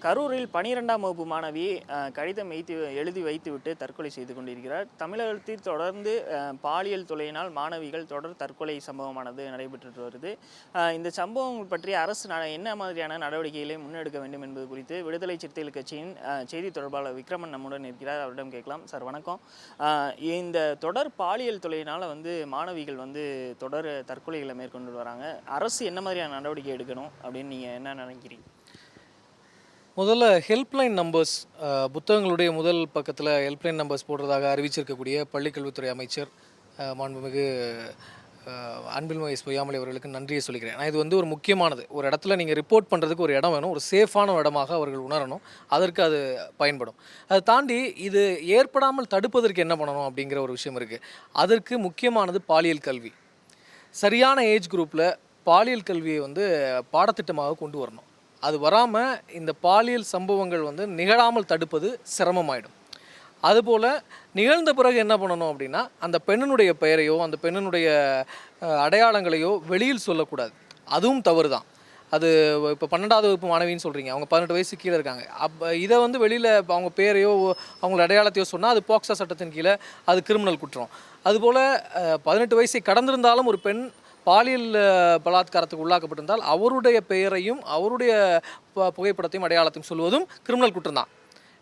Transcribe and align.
கரூரில் 0.00 0.48
பனிரெண்டாம் 0.52 1.00
வகுப்பு 1.00 1.26
மாணவி 1.26 1.80
கடிதம் 2.12 2.48
வைத்து 2.48 2.94
எழுதி 2.94 3.20
வைத்துவிட்டு 3.20 3.76
தற்கொலை 3.76 4.10
செய்து 4.10 4.34
கொண்டிருக்கிறார். 4.34 4.86
தமிழகத்தில் 4.96 5.60
தொடர்ந்து 5.60 6.24
பாலியல் 6.60 7.04
தொல்லையினால் 7.04 7.50
மாணவிகள் 7.50 8.06
தொடர் 8.06 8.36
தற்கொலை 8.36 8.80
சம்பவமானது 8.86 9.48
நடைபெற்று 9.48 9.92
வருது. 9.96 10.92
இந்த 10.92 11.10
சம்பவம் 11.10 11.68
பற்றி 11.68 11.92
அரசு 11.92 12.28
ந- 12.28 12.52
என்ன 12.52 12.74
மாதிரியான 12.74 13.16
நடவடிக்கைகளை 13.16 13.76
முன்னெடுக்க 13.76 14.18
வேண்டும் 14.18 14.42
என்பது 14.42 14.68
குறித்து 14.68 15.04
விடுதலை 15.04 15.38
சிறுத்தைகள் 15.38 15.72
கட்சியின் 15.72 16.16
செய்தி 16.44 16.70
தொடர்பாளர் 16.70 17.16
விக்ரமன் 17.16 17.46
நம்முடன் 17.46 17.84
இருக்கிறார். 17.84 18.20
அவரிடம் 18.20 18.50
கேட்கலாம். 18.50 18.86
சார் 18.86 19.04
வணக்கம். 19.04 19.40
இந்த 20.18 20.76
தொடர் 20.78 21.14
பாலியல் 21.16 21.58
தொல்லையினால் 21.58 22.06
வந்து 22.06 22.46
மாணவிகள் 22.46 22.96
வந்து 22.96 23.54
தொடர் 23.58 24.04
தற்கொலைகளை 24.06 24.54
மேற்கொண்டு 24.54 24.92
வராங்க. 24.92 25.40
அரசு 25.44 25.84
என்ன 25.84 26.00
மாதிரியான 26.00 26.32
நடவடிக்கை 26.32 26.72
எடுக்கணும் 26.72 27.10
அப்படின்னு 27.22 27.44
நீங்கள் 27.44 27.74
என்ன 27.74 27.94
நினைக்கிறீங்க? 27.94 28.58
முதல்ல 29.98 30.24
ஹெல்ப்லைன் 30.46 30.94
நம்பர்ஸ் 30.98 31.32
புத்தகங்களுடைய 31.94 32.48
முதல் 32.58 32.80
பக்கத்தில் 32.96 33.30
ஹெல்ப்லைன் 33.44 33.78
நம்பர்ஸ் 33.80 34.06
போடுறதாக 34.08 34.44
அறிவிச்சிருக்கக்கூடிய 34.54 35.16
பள்ளிக்கல்வித்துறை 35.32 35.88
அமைச்சர் 35.94 36.28
மாண்புமிகு 36.98 37.46
அன்பில் 38.44 38.92
அன்பில்மகை 38.98 39.36
பொய்யாமலை 39.46 39.78
அவர்களுக்கு 39.80 40.10
நன்றியை 40.16 40.42
சொல்லிக்கிறேன். 40.46 40.76
நான் 40.78 40.90
இது 40.90 40.98
வந்து 41.02 41.16
ஒரு 41.20 41.26
முக்கியமானது. 41.32 41.82
ஒரு 41.96 42.04
இடத்துல 42.10 42.36
நீங்கள் 42.40 42.58
ரிப்போர்ட் 42.60 42.90
பண்ணுறதுக்கு 42.92 43.24
ஒரு 43.26 43.34
இடம் 43.38 43.54
வேணும் 43.54 43.72
ஒரு 43.74 43.82
சேஃபான 43.88 44.36
இடமாக 44.42 44.70
அவர்கள் 44.78 45.02
உணரணும் 45.08 45.42
அதற்கு 45.76 46.02
அது 46.08 46.20
பயன்படும். 46.62 46.98
அதை 47.30 47.40
தாண்டி 47.50 47.78
இது 48.08 48.22
ஏற்படாமல் 48.58 49.10
தடுப்பதற்கு 49.14 49.64
என்ன 49.66 49.76
பண்ணணும் 49.80 50.06
அப்படிங்கிற 50.08 50.40
ஒரு 50.46 50.54
விஷயம் 50.58 50.78
இருக்குது 50.80 51.04
அதற்கு 51.44 51.76
முக்கியமானது 51.86 52.40
பாலியல் 52.52 52.86
கல்வி. 52.88 53.12
சரியான 54.02 54.44
ஏஜ் 54.54 54.70
குரூப்பில் 54.74 55.06
பாலியல் 55.50 55.88
கல்வியை 55.90 56.20
வந்து 56.26 56.44
பாடத்திட்டமாக 56.94 57.58
கொண்டு 57.64 57.78
வரணும். 57.82 58.06
அது 58.46 58.56
வராமல் 58.66 59.16
இந்த 59.38 59.52
பாலியல் 59.64 60.06
சம்பவங்கள் 60.14 60.68
வந்து 60.68 60.84
நிகழாமல் 60.98 61.50
தடுப்பது 61.52 61.88
சிரமமாயிடும். 62.16 62.76
அதுபோல் 63.48 63.90
நிகழ்ந்த 64.38 64.70
பிறகு 64.78 64.96
என்ன 65.04 65.14
பண்ணணும் 65.20 65.50
அப்படின்னா 65.52 65.82
அந்த 66.06 66.16
பெண்ணினுடைய 66.28 66.70
பெயரையோ 66.82 67.14
அந்த 67.26 67.36
பெண்ணினுடைய 67.44 67.88
அடையாளங்களையோ 68.86 69.52
வெளியில் 69.72 70.06
சொல்லக்கூடாது. 70.08 70.52
அதுவும் 70.96 71.22
தவறு 71.28 71.50
தான் 71.56 71.66
அது 72.16 72.28
இப்போ 72.74 72.86
பன்னெண்டாவது 72.92 73.26
வகுப்பு 73.28 73.48
மாணவின்னு 73.50 73.84
சொல்கிறீங்க 73.84 74.10
அவங்க 74.12 74.26
பதினெட்டு 74.30 74.56
வயசு 74.56 74.76
கீழே 74.82 74.94
இருக்காங்க. 74.98 75.24
அப்போ 75.44 75.66
இதை 75.84 75.96
வந்து 76.04 76.18
வெளியில் 76.22 76.48
அவங்க 76.74 76.90
பேரையோ 77.00 77.32
அவங்களோட 77.82 78.02
அடையாளத்தையோ 78.06 78.46
சொன்னால் 78.52 78.72
அது 78.74 78.82
போக்சா 78.90 79.14
சட்டத்தின் 79.20 79.54
கீழே 79.56 79.74
அது 80.10 80.20
கிரிமினல் 80.28 80.60
குற்றம். 80.62 80.90
அதுபோல் 81.28 81.60
பதினெட்டு 82.26 82.58
வயசை 82.60 82.80
கடந்திருந்தாலும் 82.88 83.50
ஒரு 83.52 83.60
பெண் 83.66 83.82
பாலியல் 84.30 84.68
பலாத்காரத்துக்கு 85.26 85.84
உள்ளாக்கப்பட்டிருந்தால் 85.84 86.44
அவருடைய 86.54 86.98
பெயரையும் 87.12 87.62
அவருடைய 87.76 88.12
ப- 88.74 88.92
புகைப்படத்தையும் 88.96 89.46
அடையாளத்தையும் 89.46 89.90
சொல்வதும் 89.92 90.28
கிரிமினல் 90.42 90.76
குற்றம் 90.76 90.98
தான். 91.00 91.10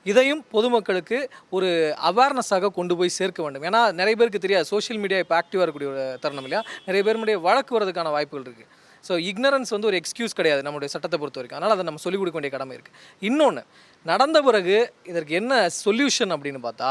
இதையும் 0.06 0.42
பொதுமக்களுக்கு 0.50 1.19
ஒரு 1.50 1.69
அவேர்னஸாக 2.08 2.69
கொண்டு 2.78 2.94
போய் 2.96 3.16
சேர்க்க 3.19 3.42
வேண்டும். 3.42 3.62
ஏன்னா 3.62 3.80
நிறைய 3.92 4.14
பேருக்கு 4.16 4.39
தெரியாது 4.39 4.66
சோஷியல் 4.72 5.00
மீடியா 5.00 5.19
இப்போ 5.19 5.36
ஆக்டிவாக 5.41 5.64
இருக்கக்கூடிய 5.64 5.91
ஒரு 5.94 6.05
தருணம் 6.20 6.46
இல்லையா? 6.46 6.62
நிறைய 6.86 7.02
பேருடைய 7.06 7.39
வழக்கு 7.46 7.72
வரதுக்கான 7.78 8.11
வாய்ப்புகள் 8.11 8.46
இருக்குது 8.46 8.70
ஸோ 9.08 9.12
இக்னரன்ஸ் 9.30 9.72
வந்து 9.74 9.89
ஒரு 9.91 9.96
எக்ஸ்கியூஸ் 9.96 10.36
கிடையாது 10.39 10.62
நம்மளுடைய 10.62 10.91
சட்டத்தை 10.94 11.19
பொறுத்த 11.19 11.41
வரைக்கும். 11.41 11.58
அதனால் 11.58 11.74
அதை 11.77 11.84
நம்ம 11.89 12.02
சொல்லிக் 12.05 12.22
கொடுக்க 12.22 12.39
வேண்டிய 12.39 12.52
கடமை 12.56 12.74
இருக்குது 12.77 13.24
இன்னொன்று 13.28 13.62
நடந்த 14.06 14.39
பிறகு 14.48 14.77
இதற்கு 15.05 15.34
என்ன 15.41 15.52
சொல்யூஷன் 15.84 16.33
அப்படின்னு 16.34 16.61
பார்த்தா 16.69 16.91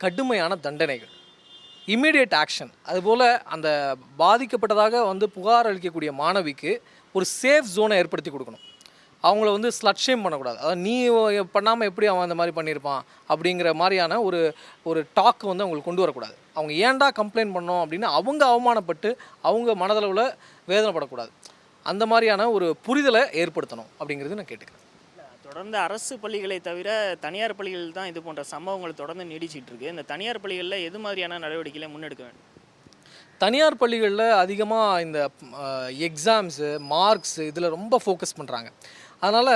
கடுமையான 0.00 0.52
தண்டனைகள். 0.66 1.12
Immediate 1.94 2.34
action. 2.42 2.70
அதுபோல் 2.90 3.26
அந்த 3.54 3.68
பாதிக்கப்பட்டதாக 4.22 5.02
வந்து 5.10 5.26
புகார் 5.34 5.68
அளிக்கக்கூடிய 5.70 6.10
மாணவிக்கு 6.22 6.70
ஒரு 7.16 7.26
சேஃப் 7.42 7.68
ஜோனை 7.74 7.96
ஏற்படுத்தி 8.02 8.30
கொடுக்கணும். 8.30 8.64
அவங்கள 9.26 9.52
வந்து 9.56 9.70
ஸ்லட் 9.76 10.02
ஷேம் 10.06 10.22
பண்ணக்கூடாது. 10.24 10.58
அதாவது 10.62 10.80
நீ 10.86 10.94
பண்ணாமல் 11.56 11.88
எப்படி 11.90 12.06
அவன் 12.12 12.26
அந்த 12.26 12.36
மாதிரி 12.40 12.54
பண்ணியிருப்பான் 12.56 13.02
அப்படிங்கிற 13.32 13.68
மாதிரியான 13.82 14.18
ஒரு 14.28 14.40
ஒரு 14.90 15.00
டாக் 15.18 15.50
வந்து 15.50 15.64
அவங்களுக்கு 15.64 15.88
கொண்டு 15.90 16.04
வரக்கூடாது. 16.04 16.34
அவங்க 16.56 16.72
ஏன்டா 16.86 17.08
கம்ப்ளைண்ட் 17.20 17.54
பண்ணோம் 17.56 17.82
அப்படின்னு 17.84 18.08
அவங்க 18.18 18.42
அவமானப்பட்டு 18.52 19.10
அவங்க 19.48 19.74
மனதளவில் 19.82 20.24
வேதனைப்படக்கூடாது. 20.72 21.32
அந்த 21.92 22.04
மாதிரியான 22.12 22.50
ஒரு 22.56 22.68
புரிதலை 22.86 23.22
ஏற்படுத்தணும் 23.42 23.90
அப்படிங்கிறது 24.00 24.38
நான் 24.40 24.50
கேட்டுக்கிறேன். 24.52 24.82
தொடர்ந்து 25.46 25.76
அரசு 25.86 26.14
பள்ளிகளை 26.22 26.58
தவிர 26.68 26.90
தனியார் 27.24 27.56
பள்ளிகள் 27.58 27.96
தான் 27.96 28.10
இது 28.10 28.20
போன்ற 28.26 28.42
சம்பவங்கள் 28.52 29.00
தொடர்ந்து 29.00 29.24
நீடிச்சிட்டு 29.32 29.70
இருக்கு 29.72 29.92
இந்த 29.94 30.04
தனியார் 30.12 30.42
பள்ளிகளில் 30.44 30.84
எது 30.88 30.98
மாதிரியான 31.04 31.38
நடவடிக்கைகளை 31.44 31.88
முன்னெடுக்க 31.94 32.22
வேண்டும்? 32.26 32.46
தனியார் 33.42 33.80
பள்ளிகளில் 33.80 34.28
அதிகமாக 34.42 35.02
இந்த 35.06 35.18
எக்ஸாம்ஸு 36.08 36.68
மார்க்ஸு 36.92 37.42
இதில் 37.50 37.74
ரொம்ப 37.76 38.00
ஃபோக்கஸ் 38.04 38.36
பண்ணுறாங்க 38.38 38.70
அதனால் 39.24 39.54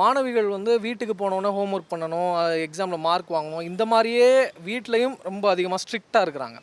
மாணவிகள் 0.00 0.48
வந்து 0.56 0.72
வீட்டுக்கு 0.86 1.14
போனோன்னே 1.22 1.50
ஹோம்ஒர்க் 1.58 1.92
பண்ணணும் 1.92 2.32
எக்ஸாமில் 2.66 3.04
மார்க் 3.08 3.34
வாங்கணும் 3.36 3.68
இந்த 3.70 3.84
மாதிரியே 3.92 4.30
வீட்லேயும் 4.68 5.16
ரொம்ப 5.28 5.44
அதிகமாக 5.54 5.82
ஸ்ட்ரிக்டாக 5.84 6.24
இருக்கிறாங்க. 6.26 6.58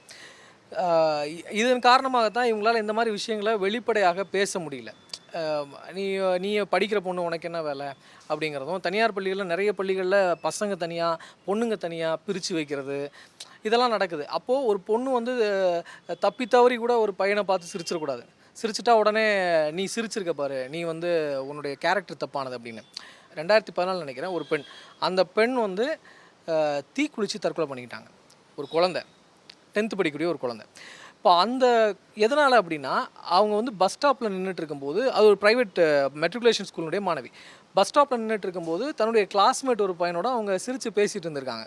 இதன் 0.72 0.78
காரணமாக 0.80 1.58
இதன் 1.62 1.86
காரணமாகத்தான் 1.90 2.50
இந்த 2.84 2.94
மாதிரி 2.98 3.12
விஷயங்களை 3.18 3.54
வெளிப்படையாக 3.66 4.24
பேச 4.38 4.60
முடியல. 4.66 4.92
நீ 5.98 6.06
நீ 6.46 6.52
படிக்கிற 6.74 7.00
பொண்ணு 7.08 7.28
உனக்கு 7.30 7.48
என்ன 7.50 7.62
வேலை 7.62 7.88
அப்படிங்கிறதும் 8.30 8.84
தனியார் 8.88 9.14
பள்ளிகளில் 9.14 9.52
நிறைய 9.52 9.74
பள்ளிகளில் 9.74 10.20
பசங்க 10.46 10.76
தனியாக 10.84 11.22
பொண்ணுங்க 11.48 11.78
தனியாக 11.86 12.22
பிரித்து 12.26 12.54
வைக்கிறது 12.54 12.98
இதெல்லாம் 13.64 13.94
நடக்குது. 13.96 14.28
அப்போது 14.28 14.66
ஒரு 14.66 14.80
பொண்ணு 14.80 15.12
வந்து 15.12 15.34
தப்பி 16.20 16.46
தவறி 16.46 16.76
கூட 16.76 16.98
ஒரு 16.98 17.14
பையனை 17.14 17.44
பார்த்து 17.44 17.72
சிரிச்சிடக்கூடாது. 17.74 18.26
சிரிச்சிட்டா 18.62 18.94
உடனே 19.02 19.26
நீ 19.72 19.84
சிரிச்சிருக்க 19.96 20.30
பாரு 20.30 20.70
நீ 20.70 20.82
வந்து 20.92 21.10
உன்னுடைய 21.50 21.76
கேரக்டர் 21.84 22.22
தப்பானது 22.24 22.58
அப்படின்னு. 22.60 22.84
ரெண்டாயிரத்தி 23.36 23.74
பதினாலு 23.76 24.04
நினைக்கிறேன் 24.06 24.32
ஒரு 24.32 24.46
பெண். 24.46 24.66
அந்த 25.00 25.24
பெண் 25.24 25.56
வந்து 25.66 26.00
தீக்குளிச்சு 26.96 27.40
தற்கொலை 27.40 27.68
பண்ணிக்கிட்டாங்க. 27.70 28.10
ஒரு 28.56 28.68
குழந்தை. 28.68 29.02
டென்த்து 29.74 29.98
படிக்கக்கூடிய 29.98 30.32
ஒரு 30.34 30.40
குழந்தை. 30.40 30.66
இப்போ 31.20 31.32
அந்த 31.44 31.66
எதனால் 32.26 32.54
அப்படின்னா 32.60 32.92
அவங்க 33.38 33.54
வந்து 33.60 33.72
பஸ் 33.80 33.96
ஸ்டாப்பில் 33.96 34.32
நின்றுட்டு 34.36 34.62
இருக்கும்போது 34.62 35.02
அது 35.16 35.26
ஒரு 35.32 35.38
ப்ரைவேட் 35.42 35.80
மெட்ரிகுலேஷன் 36.24 36.68
ஸ்கூலுடைய 36.70 37.02
மாணவி. 37.08 37.30
பஸ் 37.78 37.90
ஸ்டாப்பில் 37.90 38.22
நின்றுட்டு 38.22 38.48
இருக்கும்போது 38.48 38.86
தன்னுடைய 39.00 39.24
கிளாஸ்மேட் 39.34 39.84
ஒரு 39.86 39.96
பையனோட 40.02 40.28
அவங்க 40.36 40.54
சிரித்து 40.66 40.90
பேசிகிட்டு 41.00 41.28
இருந்திருக்காங்க. 41.28 41.66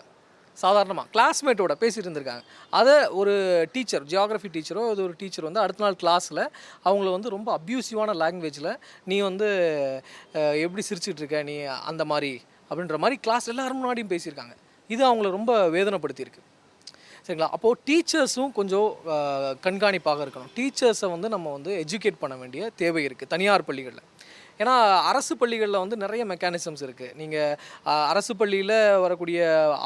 சாதாரணமாக 0.57 1.07
கிளாஸ்மேட்டோட 1.15 1.73
பேசிகிட்டு 1.83 2.07
இருந்திருக்காங்க. 2.07 2.43
அதை 2.79 2.95
ஒரு 3.19 3.33
டீச்சர் 3.75 4.07
ஜியாகிரஃபி 4.13 4.49
டீச்சரோ 4.55 4.85
அது 4.93 5.03
ஒரு 5.07 5.13
டீச்சர் 5.21 5.47
வந்து 5.49 5.61
அடுத்த 5.63 5.83
நாள் 5.85 5.99
கிளாஸில் 6.03 6.43
அவங்கள 6.87 7.11
வந்து 7.17 7.33
ரொம்ப 7.35 7.51
அப்யூசிவான 7.59 8.15
லாங்குவேஜில் 8.23 8.71
நீ 9.11 9.19
வந்து 9.29 9.49
எப்படி 10.65 10.85
சிரிச்சிட்டு 10.89 11.21
இருக்க 11.23 11.43
நீ 11.51 11.57
அந்த 11.91 12.05
மாதிரி 12.13 12.31
அப்படின்ற 12.69 12.99
மாதிரி 13.05 13.17
கிளாஸ் 13.27 13.51
எல்லாரும் 13.53 13.81
முன்னாடியும் 13.81 14.11
பேசியிருக்காங்க. 14.15 14.55
இது 14.89 15.03
அவங்கள 15.09 15.31
ரொம்ப 15.39 15.53
வேதனைப்படுத்தியிருக்கு. 15.77 16.43
சரிங்களா? 17.25 17.49
அப்போது 17.55 17.79
டீச்சர்ஸும் 17.87 18.53
கொஞ்சம் 18.59 18.89
கண்காணிப்பாக 19.65 20.23
இருக்கணும். 20.25 20.53
டீச்சர்ஸை 20.57 21.09
வந்து 21.15 21.27
நம்ம 21.35 21.51
வந்து 21.57 21.73
எஜுகேட் 21.83 22.23
பண்ண 22.23 22.35
வேண்டிய 22.43 22.71
தேவை 22.81 23.03
இருக்குது 23.09 23.33
தனியார் 23.35 23.67
பள்ளிகளில். 23.69 24.07
ஏன்னா 24.61 24.73
அரசு 25.09 25.33
பள்ளிகளில் 25.41 25.79
வந்து 25.83 25.95
நிறைய 26.01 26.23
மெக்கானிசம்ஸ் 26.31 26.83
இருக்குது 26.85 27.15
நீங்கள் 27.19 27.55
அரசு 28.11 28.33
பள்ளியில் 28.41 28.73
வரக்கூடிய 29.03 29.39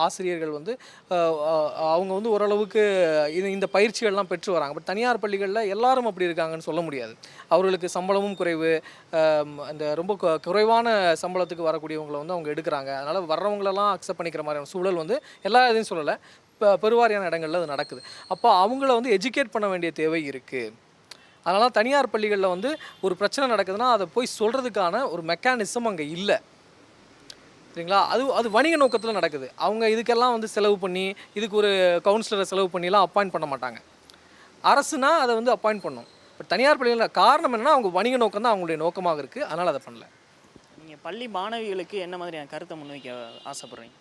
ஆசிரியர்கள் 0.06 0.52
வந்து 0.58 0.74
அவங்க 1.92 2.12
வந்து 2.18 2.34
ஓரளவுக்கு 2.36 2.84
இது 3.38 3.54
இந்த 3.58 3.68
பயிற்சிகள்லாம் 3.76 4.32
பெற்று 4.32 4.56
வராங்க. 4.56 4.76
பட் 4.78 4.90
தனியார் 4.92 5.22
பள்ளிகளில் 5.26 5.70
எல்லாரும் 5.76 6.10
அப்படி 6.12 6.28
இருக்காங்கன்னு 6.30 6.68
சொல்ல 6.70 6.84
முடியாது. 6.88 7.14
அவர்களுக்கு 7.54 7.90
சம்பளமும் 7.98 8.38
குறைவு 8.42 8.72
அந்த 9.70 9.94
ரொம்ப 10.02 10.40
குறைவான 10.48 10.98
சம்பளத்துக்கு 11.24 11.70
வரக்கூடியவங்களை 11.70 12.20
வந்து 12.24 12.36
அவங்க 12.38 12.52
எடுக்கிறாங்க. 12.56 12.92
அதனால் 13.00 13.30
வர்றவங்களெல்லாம் 13.34 13.94
அக்செப்ட் 13.94 14.22
பண்ணிக்கிற 14.22 14.46
மாதிரியான 14.48 14.72
சூழல் 14.74 15.02
வந்து 15.04 15.18
எல்லா 15.50 15.64
இதையும் 15.72 15.92
சொல்லலை. 15.94 16.18
பெருவாரியான 16.84 17.30
இடங்களில் 17.30 17.60
அது 17.62 17.74
நடக்குது. 17.76 18.02
அப்போ 18.34 18.50
அவங்கள 18.64 18.90
வந்து 19.00 19.14
எஜுகேட் 19.18 19.54
பண்ண 19.56 19.68
வேண்டிய 19.72 19.92
தேவை 20.02 20.22
இருக்குது 20.32 20.74
அதனால் 21.48 21.76
தனியார் 21.80 22.14
பள்ளிகளில் 22.14 22.54
வந்து 22.54 22.70
ஒரு 23.06 23.14
பிரச்சனை 23.20 23.46
நடக்குதுன்னா 23.54 23.90
அதை 23.96 24.06
போய் 24.16 24.36
சொல்கிறதுக்கான 24.40 25.02
ஒரு 25.14 25.22
மெக்கானிசம் 25.32 25.90
அங்கே 25.90 26.06
இல்லை. 26.18 26.38
சரிங்களா? 27.74 28.00
அது 28.14 28.22
அது 28.40 28.48
வணிக 28.56 28.76
நோக்கத்தில் 28.82 29.18
நடக்குது. 29.18 29.48
அவங்க 29.66 29.86
இதுக்கெல்லாம் 29.94 30.34
வந்து 30.36 30.48
செலவு 30.56 30.78
பண்ணி 30.84 31.04
இதுக்கு 31.38 31.56
ஒரு 31.62 31.72
கவுன்சிலரை 32.08 32.46
செலவு 32.52 32.70
பண்ணிலாம் 32.76 33.06
அப்பாயிண்ட் 33.08 33.34
பண்ண 33.36 33.48
மாட்டாங்க. 33.54 33.80
அரசுனா 34.72 35.12
அதை 35.24 35.34
வந்து 35.40 35.54
அப்பாயிண்ட் 35.56 35.86
பண்ணும். 35.86 36.08
பட் 36.40 36.50
தனியார் 36.54 36.80
பள்ளிகளில் 36.80 37.16
காரணம் 37.22 37.54
என்னன்னா 37.56 37.76
அவங்க 37.76 37.92
வணிக 38.00 38.18
நோக்கம் 38.24 38.46
தான் 38.46 38.54
அவங்களுடைய 38.54 38.80
நோக்கமாக 38.84 39.22
இருக்குது 39.24 39.48
அதனால் 39.50 39.72
அதை 39.74 39.82
பண்ணல. 39.86 40.06
நீங்கள் 40.82 41.02
பள்ளி 41.08 41.28
மாணவிகளுக்கு 41.38 42.00
என்ன 42.08 42.18
மாதிரியான 42.24 42.50
கருத்தை 42.56 42.78
முன்வைக்க 42.82 43.16
ஆசைப்பட்றீங்க? 43.52 43.96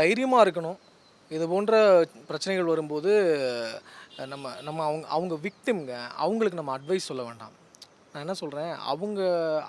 தைரியமாக 0.00 0.44
இருக்கணும். 0.46 0.78
இது 1.36 1.44
போன்ற 1.52 1.74
பிரச்சனைகள் 2.28 2.72
வரும்போது 2.72 3.12
நம்ம 4.32 4.52
நம்ம 4.66 4.80
அவங்க 4.88 5.06
அவங்க 5.16 5.34
விக்டிம்ங்க 5.46 5.94
அவங்களுக்கு 6.24 6.60
நம்ம 6.60 6.72
அட்வைஸ் 6.78 7.08
சொல்ல 7.10 7.22
வேண்டாம். 7.28 7.54
நான் 8.12 8.24
என்ன 8.24 8.34
சொல்கிறேன் 8.40 8.72
அவங்க 8.92 9.20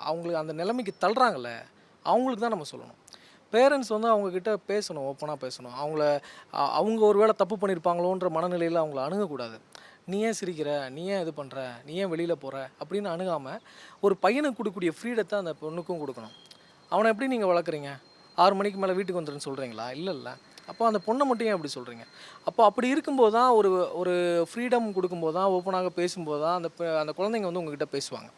அவங்களுக்கு 0.10 0.42
அந்த 0.44 0.54
நிலைமைக்கு 0.62 0.94
தள்ளுறாங்கல்ல 1.04 1.52
அவங்களுக்கு 2.06 2.44
தான் 2.46 2.56
நம்ம 2.56 2.68
சொல்லணும். 2.72 3.00
பேரண்ட்ஸ் 3.54 3.94
வந்து 3.96 4.10
அவங்கக்கிட்ட 4.14 4.52
பேசணும் 4.72 5.06
ஓப்பனாக 5.10 5.38
பேசணும். 5.44 5.76
அவங்கள 5.82 6.04
அவங்க 6.80 7.02
ஒரு 7.12 7.18
வேளை 7.22 7.34
தப்பு 7.42 7.56
பண்ணியிருப்பாங்களோன்ற 7.62 8.30
மனநிலையில் 8.36 8.82
அவங்கள 8.84 9.02
அணுகக்கூடாது. 9.08 9.58
நீ 10.12 10.18
ஏன் 10.28 10.38
சிரிக்கிற? 10.40 10.70
நீ 10.96 11.02
ஏன் 11.14 11.24
இது 11.24 11.32
பண்ணுற 11.40 11.62
நீ 11.88 11.94
ஏன் 12.04 12.12
வெளியில் 12.14 12.42
போகிற 12.44 12.56
அப்படின்னு 12.82 13.10
அணுகாமல் 13.16 13.64
ஒரு 14.06 14.16
பையனுக்கு 14.24 14.58
கொடுக்கக்கூடிய 14.60 14.94
ஃப்ரீடத்தை 14.98 15.38
அந்த 15.44 15.54
பொண்ணுக்கும் 15.64 16.02
கொடுக்கணும். 16.04 16.36
அவனை 16.92 17.10
எப்படி 17.14 17.30
நீங்கள் 17.34 17.52
வளர்க்குறீங்க? 17.52 17.92
ஆறு 18.44 18.54
மணிக்கு 18.60 18.80
மேலே 18.84 18.96
வீட்டுக்கு 18.98 19.20
வந்துடுன்னு 19.22 19.46
சொல்கிறீங்களா 19.48 19.86
இல்லை 19.98 20.14
இல்லை. 20.18 20.34
அப்போ 20.72 20.84
அந்த 20.90 21.00
பொண்ணை 21.08 21.24
மட்டும் 21.30 21.48
ஏன் 21.50 21.56
அப்படி 21.58 21.72
சொல்கிறீங்க 21.76 22.04
அப்போ 22.50 22.62
அப்படி 22.70 22.88
இருக்கும்போது 22.94 23.34
தான் 23.38 23.50
ஒரு 23.60 23.70
ஒரு 24.00 24.14
ஃப்ரீடம் 24.50 24.88
கொடுக்கும்போது 24.98 25.36
தான் 25.38 25.48
ஓப்பனாக 25.56 25.90
பேசும்போது 26.00 26.42
தான் 26.46 26.56
அந்த 26.60 26.70
அந்த 27.02 27.14
குழந்தைங்க 27.20 27.48
வந்து 27.50 27.62
உங்ககிட்ட 27.62 27.88
பேசுவாங்க. 27.96 28.30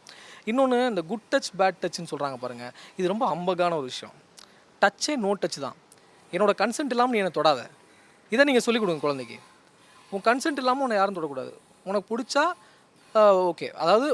இன்னொன்று 0.51 0.77
இந்த 0.91 1.01
குட் 1.11 1.27
டச் 1.33 1.51
பேட் 1.61 1.81
டச்னு 1.83 2.11
சொல்கிறாங்க 2.13 2.37
பாருங்கள் 2.43 2.73
இது 2.99 3.11
ரொம்ப 3.13 3.25
அம்பகான 3.35 3.75
ஒரு 3.81 3.87
விஷயம். 3.91 4.15
டச்சே 4.83 5.15
நோ 5.25 5.31
டச் 5.43 5.59
தான். 5.65 5.77
என்னோடய 6.33 6.57
கன்சென்ட் 6.63 6.93
இல்லாமல் 6.95 7.15
நீ 7.15 7.21
என்னை 7.23 7.33
தொடாத. 7.39 7.61
இதை 8.33 8.43
நீங்கள் 8.49 8.65
சொல்லிக் 8.67 8.83
கொடுங்க 8.83 9.03
குழந்தைக்கு. 9.07 9.37
உன் 10.11 10.25
கன்சென்ட் 10.29 10.61
இல்லாமல் 10.63 10.85
உன்னை 10.85 10.97
யாரும் 10.99 11.17
தொடக்கூடாது. 11.19 11.53
உனக்கு 11.89 12.07
பிடிச்சா 12.13 12.45
ஓகே 13.51 13.67
அதாவது 13.83 14.07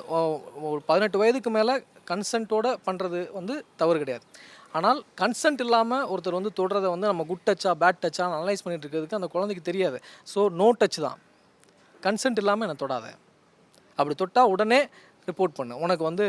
ஒரு 0.70 0.80
பதினெட்டு 0.90 1.18
வயதுக்கு 1.22 1.50
மேலே 1.58 1.74
கன்சென்ட்டோட 2.12 2.68
பண்ணுறது 2.88 3.20
வந்து 3.38 3.56
தவறு 3.82 3.98
கிடையாது. 4.04 4.24
ஆனால் 4.76 5.00
கன்சென்ட் 5.22 5.62
இல்லாமல் 5.66 6.06
ஒருத்தர் 6.12 6.38
வந்து 6.40 6.52
தொடுறதை 6.60 6.90
வந்து 6.94 7.10
நம்ம 7.12 7.24
குட் 7.32 7.46
டச்சா 7.50 7.72
பேட் 7.84 8.02
டச்சா 8.04 8.24
அனலைஸ் 8.40 8.64
பண்ணிட்டு 8.64 8.86
இருக்கிறதுக்கு 8.86 9.20
அந்த 9.20 9.30
குழந்தைக்கு 9.36 9.64
தெரியாது. 9.70 10.00
ஸோ 10.34 10.40
நோ 10.62 10.68
டச் 10.82 11.00
தான். 11.08 11.20
கன்சென்ட் 12.06 12.42
இல்லாமல் 12.42 12.66
என்னை 12.68 12.78
தொடாத. 12.84 13.06
அப்படி 14.00 14.16
தொட்டால் 14.24 14.52
உடனே 14.56 14.80
ரிப்போர்ட் 15.30 15.56
பண்ணு. 15.60 15.74
உனக்கு 15.86 16.04
வந்து 16.10 16.26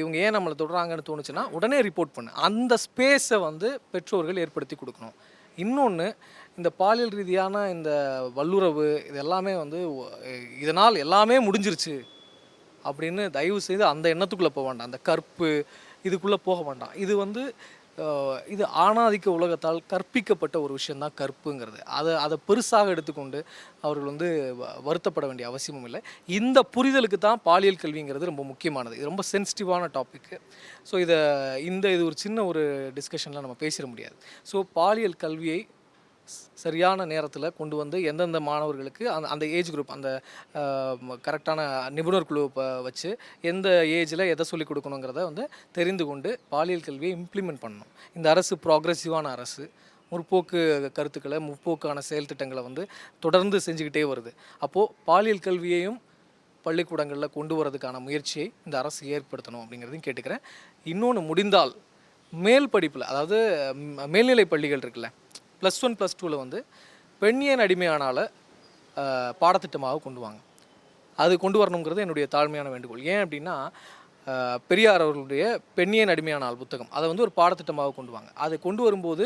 இவங்க 0.00 0.16
ஏன் 0.26 0.34
நம்மளை 0.36 0.54
தொடுறாங்கன்னு 0.60 1.08
தோணுச்சுன்னா 1.08 1.44
உடனே 1.56 1.78
ரிப்போர்ட் 1.88 2.14
பண்ணு. 2.18 2.30
அந்த 2.48 2.74
ஸ்பேஸை 2.84 3.38
வந்து 3.48 3.70
பெற்றோர்கள் 3.94 4.42
ஏற்படுத்தி 4.44 4.76
கொடுக்கணும். 4.82 5.16
இன்னொன்று 5.64 6.06
இந்த 6.58 6.68
பாலியல் 6.80 7.12
ரீதியான 7.18 7.64
இந்த 7.74 7.90
வல்லுறவு 8.38 8.86
இது 9.08 9.18
எல்லாமே 9.24 9.52
வந்து 9.62 9.80
இதனால் 10.62 11.02
எல்லாமே 11.04 11.36
முடிஞ்சிருச்சு. 11.48 11.96
அப்படின்னு 12.88 13.22
தயவு 13.36 13.60
செய்து 13.66 13.84
அந்த 13.92 14.06
எண்ணத்துக்குள்ளே 14.14 14.52
போக 14.56 14.66
வேண்டாம். 14.68 14.88
அந்த 14.90 15.00
கற்பு 15.08 15.50
இதுக்குள்ளே 16.08 16.34
போக 16.34 16.62
வேண்டாம். 16.62 16.94
இது 16.94 17.16
வந்து 17.16 17.54
இது 18.46 18.64
ஆணாதிக்க 18.78 19.28
உலகத்தால் 19.28 19.82
கற்பிக்கப்பட்ட 19.90 20.60
ஒரு 20.60 20.72
விஷயந்தான் 20.72 21.10
கற்புங்கிறது. 21.16 21.78
அதை 21.84 22.14
அதை 22.14 22.38
பெருசாக 22.48 22.86
எடுத்துக்கொண்டு 22.86 23.44
அவர்கள் 23.80 24.06
வந்து 24.06 24.54
வ- 24.60 24.80
வருத்தப்பட 24.84 25.26
வேண்டிய 25.26 25.48
அவசியமும் 25.48 25.84
இல்லை. 25.84 26.00
இந்த 26.26 26.64
புரிதலுக்கு 26.76 27.18
தான் 27.18 27.40
பாலியல் 27.42 27.80
கல்விங்கிறது 27.82 28.24
ரொம்ப 28.24 28.44
முக்கியமானது. 28.44 28.96
இது 28.96 29.04
ரொம்ப 29.04 29.22
சென்சிட்டிவான 29.32 29.90
டாப்பிக்கு 29.94 30.38
ஸோ 30.90 31.00
இதை 31.00 31.16
இந்த 31.64 31.90
இது 31.90 32.04
ஒரு 32.04 32.16
சின்ன 32.16 32.44
ஒரு 32.44 32.92
டிஸ்கஷனில் 32.94 33.40
நம்ம 33.40 33.56
பேசிட 33.60 33.86
முடியாது. 33.86 34.14
ஸோ 34.52 34.62
பாலியல் 34.72 35.16
கல்வியை 35.16 35.66
சரியான 36.62 37.06
நேரத்தில் 37.12 37.46
கொண்டு 37.58 37.76
வந்து 37.80 37.96
எந்தெந்த 38.10 38.38
மாணவர்களுக்கு 38.48 39.04
அந்த 39.14 39.28
அந்த 39.34 39.44
ஏஜ் 39.58 39.70
குரூப் 39.74 39.92
அந்த 39.96 40.08
கரெக்டான 41.26 41.60
நிபுணர் 41.96 42.28
குழு 42.30 42.42
வச்சு 42.86 43.10
எந்த 43.50 43.68
ஏஜில் 43.98 44.24
எதை 44.34 44.46
சொல்லிக் 44.50 44.70
கொடுக்கணுங்கிறத 44.70 45.22
வந்து 45.30 45.44
தெரிந்து 45.78 46.06
கொண்டு 46.10 46.32
பாலியல் 46.54 46.86
கல்வியை 46.88 47.12
இம்ப்ளிமெண்ட் 47.18 47.62
பண்ணணும். 47.64 47.92
இந்த 48.16 48.26
அரசு 48.34 48.56
ப்ராக்ரெசிவான 48.66 49.30
அரசு 49.36 49.64
முற்போக்கு 50.12 50.60
கருத்துக்களை 50.98 51.38
முற்போக்கான 51.48 52.02
செயல் 52.10 52.30
திட்டங்களை 52.30 52.62
வந்து 52.68 52.82
தொடர்ந்து 53.24 53.56
செஞ்சுக்கிட்டே 53.66 54.04
வருது. 54.12 54.30
அப்போது 54.66 54.92
பாலியல் 55.08 55.44
கல்வியையும் 55.46 55.98
பள்ளிக்கூடங்களில் 56.66 57.34
கொண்டு 57.34 57.54
வரதுக்கான 57.58 57.98
முயற்சியை 58.06 58.46
இந்த 58.66 58.74
அரசு 58.82 59.02
ஏற்படுத்தணும் 59.16 59.62
அப்படிங்கிறதையும் 59.64 60.06
கேட்டுக்கிறேன். 60.06 60.42
இன்னொன்று 60.92 61.20
முடிந்தால் 61.28 61.74
மேல் 62.32 62.72
படிப்பில் 62.72 63.08
அதாவது 63.10 63.36
மேல்நிலை 64.14 64.44
பள்ளிகள் 64.52 64.82
இருக்குல்ல 64.84 65.10
ப்ளஸ் 65.60 65.80
ஒன் 65.86 65.96
ப்ளஸ் 66.00 66.18
டூவில் 66.20 66.42
வந்து 66.44 66.58
பெண்ணியன் 67.22 67.62
அடிமையானால் 67.66 68.24
பாடத்திட்டமாக 69.42 70.02
கொண்டு 70.06 70.20
வாங்க. 70.24 70.40
அது 71.22 71.32
கொண்டு 71.44 71.58
வரணுங்கிறது 71.60 72.04
என்னுடைய 72.04 72.26
தாழ்மையான 72.34 72.70
வேண்டுகோள். 72.74 73.06
ஏன் 73.12 73.22
அப்படின்னா 73.24 73.56
பெரியார் 74.70 75.02
அவர்களுடைய 75.04 75.42
பெண்ணியன் 75.76 76.10
அடிமையானால் 76.14 76.58
புத்தகம். 76.62 76.90
அதை 76.96 77.04
வந்து 77.10 77.24
ஒரு 77.26 77.32
பாடத்திட்டமாக 77.38 77.94
கொண்டு 77.98 78.12
வாங்க. 78.14 78.30
அதை 78.44 78.56
கொண்டு 78.66 78.82
வரும்போது 78.86 79.24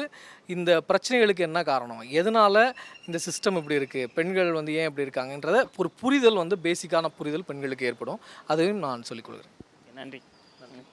இந்த 0.54 0.70
பிரச்சனைகளுக்கு 0.90 1.46
என்ன 1.48 1.62
காரணம்? 1.70 2.02
எதனால் 2.20 2.60
இந்த 3.06 3.20
சிஸ்டம் 3.26 3.58
இப்படி 3.60 3.78
இருக்குது 3.80 4.12
பெண்கள் 4.18 4.52
வந்து 4.58 4.76
ஏன் 4.80 4.88
இப்படி 4.90 5.06
இருக்காங்கன்றத 5.06 5.64
ஒரு 5.82 5.90
புரிதல் 6.02 6.40
வந்து 6.42 6.58
பேசிக்கான 6.66 7.10
புரிதல் 7.18 7.48
பெண்களுக்கு 7.50 7.88
ஏற்படும். 7.90 8.20
அதையும் 8.54 8.84
நான் 8.86 9.08
சொல்லிக் 9.10 9.28
கொடுக்குறேன் 9.30 9.58
நன்றி. 10.00 10.22
நன்றி. 10.62 10.84